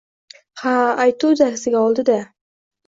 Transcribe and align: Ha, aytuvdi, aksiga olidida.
Ha, 0.61 0.71
aytuvdi, 1.03 1.47
aksiga 1.51 1.87
olidida. 1.87 2.19